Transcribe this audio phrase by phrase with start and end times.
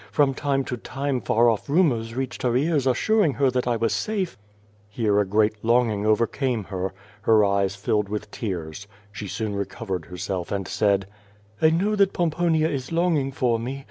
[0.11, 3.93] From time to time far off rumors reached her ears assuring her that I was
[3.93, 4.35] safe
[4.89, 6.91] —"Here a great longing overcame her.
[7.21, 8.87] Her eyes filled with tears.
[9.11, 11.05] She soon recovered herself, and said,
[11.61, 13.79] "I know that Pomponia is longing for me.